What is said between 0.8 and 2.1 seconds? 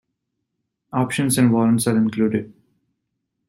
Options and warrants are